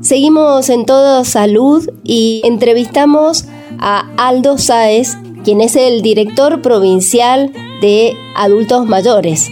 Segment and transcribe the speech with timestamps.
[0.00, 3.46] Seguimos en Todo Salud y entrevistamos
[3.78, 9.48] a Aldo Sáez, quien es el director provincial de adultos mayores.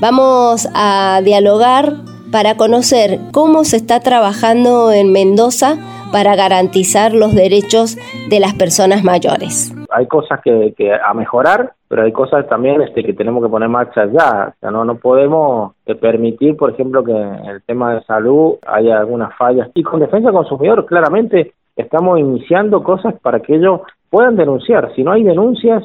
[0.00, 1.96] Vamos a dialogar
[2.32, 5.76] para conocer cómo se está trabajando en Mendoza
[6.12, 7.96] para garantizar los derechos
[8.28, 9.72] de las personas mayores.
[9.90, 14.06] Hay cosas que, a mejorar, pero hay cosas también este, que tenemos que poner marcha
[14.06, 14.48] ya.
[14.48, 18.54] O sea, no, no podemos eh, permitir, por ejemplo, que en el tema de salud
[18.66, 19.68] haya algunas fallas.
[19.74, 24.90] Y con defensa consumidor, claramente estamos iniciando cosas para que ellos puedan denunciar.
[24.96, 25.82] Si no hay denuncias,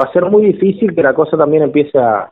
[0.00, 2.30] va a ser muy difícil que la cosa también empiece a,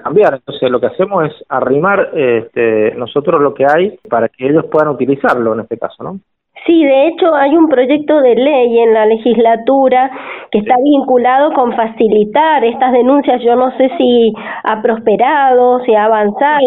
[0.00, 0.34] cambiar.
[0.34, 4.90] Entonces lo que hacemos es arrimar este, nosotros lo que hay para que ellos puedan
[4.90, 6.20] utilizarlo en este caso, ¿no?
[6.66, 10.10] Sí, de hecho hay un proyecto de ley en la legislatura
[10.50, 13.42] que está vinculado con facilitar estas denuncias.
[13.42, 14.32] Yo no sé si
[14.64, 16.58] ha prosperado, si ha avanzado.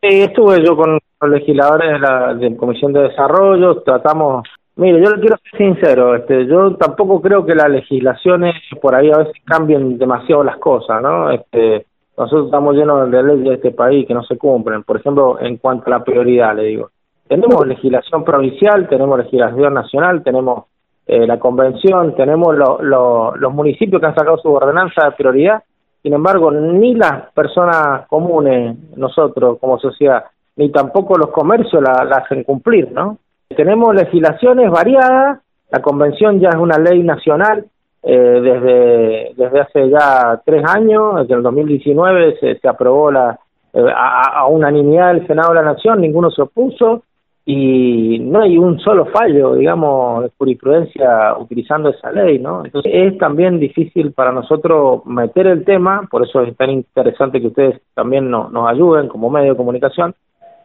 [0.00, 4.42] si estuve yo con los legisladores de la de Comisión de Desarrollo, tratamos
[4.74, 9.10] Mire, yo le quiero ser sincero, este, yo tampoco creo que las legislaciones por ahí
[9.10, 11.30] a veces cambien demasiado las cosas, ¿no?
[11.30, 11.84] Este,
[12.16, 15.58] nosotros estamos llenos de leyes de este país que no se cumplen, por ejemplo, en
[15.58, 16.90] cuanto a la prioridad, le digo.
[17.28, 20.64] Tenemos legislación provincial, tenemos legislación nacional, tenemos
[21.06, 25.62] eh, la convención, tenemos los municipios que han sacado su ordenanza de prioridad,
[26.02, 30.24] sin embargo, ni las personas comunes, nosotros como sociedad,
[30.56, 33.18] ni tampoco los comercios la hacen cumplir, ¿no?
[33.56, 37.64] Tenemos legislaciones variadas, la convención ya es una ley nacional
[38.02, 43.38] eh, desde, desde hace ya tres años, desde el 2019 se, se aprobó la,
[43.72, 47.04] eh, a, a, unanimidad del Senado de la Nación, ninguno se opuso
[47.44, 52.64] y no hay un solo fallo, digamos, de jurisprudencia utilizando esa ley, ¿no?
[52.64, 57.48] Entonces es también difícil para nosotros meter el tema, por eso es tan interesante que
[57.48, 60.14] ustedes también nos ayuden como medio de comunicación,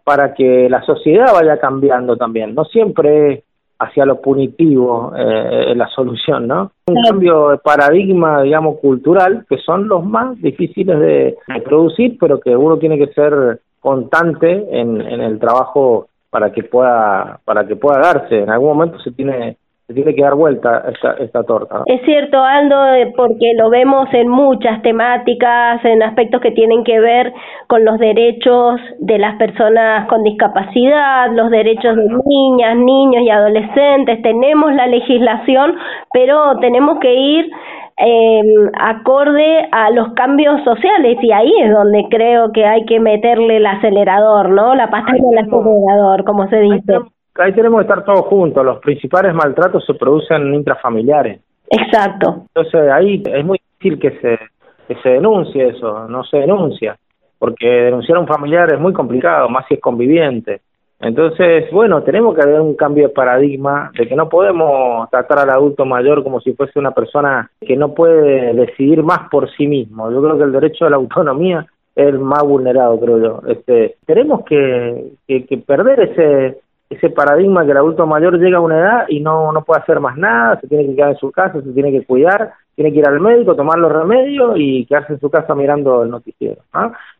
[0.03, 2.53] para que la sociedad vaya cambiando también.
[2.53, 3.43] No siempre
[3.79, 6.71] hacia lo punitivo eh, la solución, ¿no?
[6.87, 12.55] Un cambio de paradigma, digamos, cultural, que son los más difíciles de, producir, pero que
[12.55, 17.99] uno tiene que ser constante en, en el trabajo para que pueda para que pueda
[17.99, 18.39] darse.
[18.39, 19.57] En algún momento se tiene
[19.87, 21.83] se tiene que dar vuelta esta, esta torta.
[21.85, 26.99] Es cierto, Aldo, eh, porque lo vemos en muchas temáticas, en aspectos que tienen que
[26.99, 27.33] ver
[27.67, 34.21] con los derechos de las personas con discapacidad, los derechos de niñas, niños y adolescentes.
[34.23, 35.75] Tenemos la legislación,
[36.11, 37.49] pero tenemos que ir
[37.97, 38.41] eh,
[38.79, 43.65] acorde a los cambios sociales y ahí es donde creo que hay que meterle el
[43.65, 44.75] acelerador, ¿no?
[44.75, 46.99] La pastilla del acelerador, como se dice
[47.39, 48.63] ahí tenemos que estar todos juntos.
[48.63, 51.41] Los principales maltratos se producen intrafamiliares.
[51.69, 52.45] Exacto.
[52.53, 54.39] Entonces ahí es muy difícil que se,
[54.87, 56.97] que se denuncie eso, no se denuncia,
[57.37, 60.61] porque denunciar a un familiar es muy complicado, más si es conviviente.
[60.99, 65.49] Entonces, bueno, tenemos que haber un cambio de paradigma de que no podemos tratar al
[65.51, 70.11] adulto mayor como si fuese una persona que no puede decidir más por sí mismo.
[70.11, 73.41] Yo creo que el derecho a la autonomía es más vulnerado, creo yo.
[73.47, 76.57] Este, tenemos que, que perder ese
[76.89, 79.99] ese paradigma que el adulto mayor llega a una edad y no, no puede hacer
[79.99, 82.99] más nada, se tiene que quedar en su casa, se tiene que cuidar, tiene que
[82.99, 86.61] ir al médico, tomar los remedios y quedarse en su casa mirando el noticiero.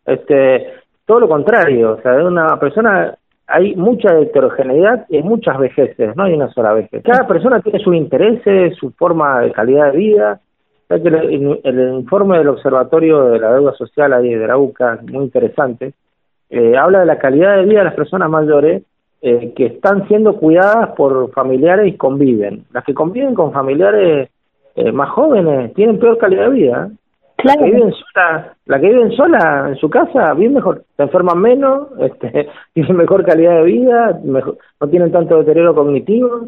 [0.05, 0.67] Este,
[1.05, 3.13] todo lo contrario, o sea, una persona
[3.47, 7.01] hay mucha heterogeneidad y muchas vejeces, no hay una sola vejez.
[7.03, 10.41] Cada persona tiene sus intereses, su forma de calidad de vida.
[10.89, 15.93] el, informe del Observatorio de la Deuda Social ahí de la UCA, muy interesante,
[16.49, 18.83] eh, habla de la calidad de vida de las personas mayores
[19.21, 22.65] eh, que están siendo cuidadas por familiares y conviven.
[22.71, 24.29] Las que conviven con familiares
[24.75, 26.89] eh, más jóvenes tienen peor calidad de vida.
[27.43, 31.39] La que viven sola, la que viven sola en su casa, bien mejor, se enferman
[31.39, 36.47] menos, este, tienen mejor calidad de vida, mejor, no tienen tanto deterioro cognitivo,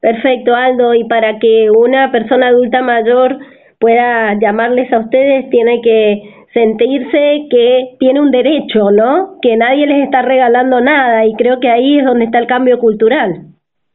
[0.00, 0.94] Perfecto, Aldo.
[0.94, 3.36] Y para que una persona adulta mayor
[3.80, 6.22] pueda llamarles a ustedes, tiene que
[6.54, 9.38] sentirse que tiene un derecho, ¿no?
[9.42, 11.26] Que nadie les está regalando nada.
[11.26, 13.48] Y creo que ahí es donde está el cambio cultural.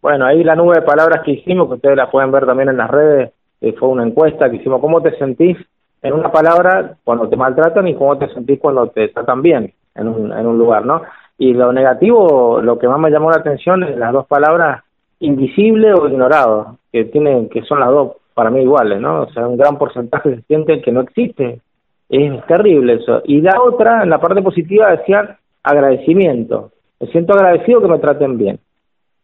[0.03, 2.75] Bueno, ahí la nube de palabras que hicimos, que ustedes la pueden ver también en
[2.75, 5.57] las redes, eh, fue una encuesta que hicimos, ¿cómo te sentís
[6.01, 10.07] en una palabra cuando te maltratan y cómo te sentís cuando te tratan bien en
[10.09, 11.03] un, en un lugar, ¿no?
[11.37, 14.83] Y lo negativo, lo que más me llamó la atención es las dos palabras
[15.21, 19.21] invisible o ignorado, que tienen, que son las dos para mí iguales, ¿no?
[19.21, 21.61] O sea, un gran porcentaje se siente que no existe.
[22.09, 23.21] Es terrible eso.
[23.23, 26.71] Y la otra, en la parte positiva, decía agradecimiento.
[26.99, 28.59] Me siento agradecido que me traten bien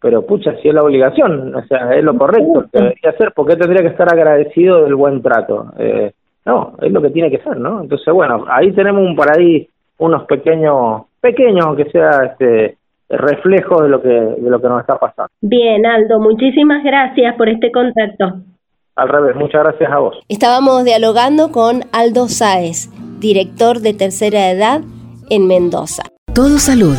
[0.02, 3.48] pero pucha, si es la obligación, o sea, es lo correcto que debería hacer, ¿por
[3.48, 5.68] qué tendría que estar agradecido del buen trato?
[5.78, 6.12] Eh,
[6.46, 7.82] no, es lo que tiene que ser, ¿no?
[7.82, 9.68] Entonces, bueno, ahí tenemos un por ahí
[9.98, 12.78] unos pequeños, pequeños, aunque sea este
[13.10, 15.30] reflejos de lo que de lo que nos está pasando.
[15.42, 18.42] Bien, Aldo, muchísimas gracias por este contacto.
[18.96, 20.20] Al revés, muchas gracias a vos.
[20.28, 24.82] Estábamos dialogando con Aldo Sáez, director de tercera edad
[25.30, 26.04] en Mendoza.
[26.34, 26.96] Todo salud.